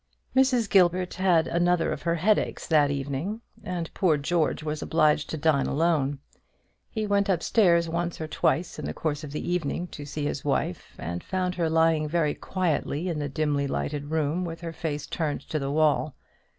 Mrs. 0.35 0.67
Gilbert 0.67 1.13
had 1.13 1.45
another 1.47 1.91
of 1.91 2.01
her 2.01 2.15
headaches 2.15 2.65
that 2.65 2.89
evening, 2.89 3.41
and 3.63 3.93
poor 3.93 4.17
George 4.17 4.63
was 4.63 4.81
obliged 4.81 5.29
to 5.29 5.37
dine 5.37 5.67
alone. 5.67 6.17
He 6.89 7.05
went 7.05 7.29
up 7.29 7.43
stairs 7.43 7.87
once 7.87 8.19
or 8.19 8.27
twice 8.27 8.79
in 8.79 8.85
the 8.85 8.95
course 8.95 9.23
of 9.23 9.31
the 9.31 9.47
evening 9.47 9.85
to 9.89 10.05
see 10.07 10.25
his 10.25 10.43
wife, 10.43 10.95
and 10.97 11.23
found 11.23 11.53
her 11.53 11.69
lying 11.69 12.07
very 12.09 12.33
quietly 12.33 13.09
in 13.09 13.19
the 13.19 13.29
dimly 13.29 13.67
lighted 13.67 14.05
room 14.09 14.43
with 14.43 14.61
her 14.61 14.73
face 14.73 15.05
turned 15.05 15.41
to 15.49 15.59
the 15.59 15.69
wall. 15.69 16.15